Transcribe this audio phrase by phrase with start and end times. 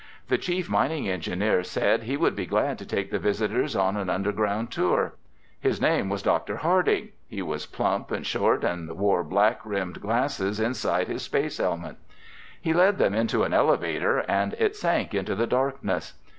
[0.29, 4.09] The chief mining engineer said he would be glad to take the visitors on an
[4.09, 5.13] underground tour.
[5.59, 6.55] His name was Dr.
[6.55, 7.09] Harding.
[7.27, 11.97] He was plump and short and wore black rimmed glasses inside his space helmet.
[12.59, 16.15] He led them into an elevator and it sank into the darkness.